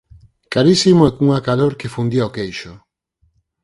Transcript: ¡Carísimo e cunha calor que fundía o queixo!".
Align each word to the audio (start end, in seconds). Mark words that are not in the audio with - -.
¡Carísimo 0.53 1.03
e 1.09 1.11
cunha 1.17 1.45
calor 1.47 1.73
que 1.79 1.93
fundía 1.95 2.29
o 2.29 2.33
queixo!". 2.37 2.71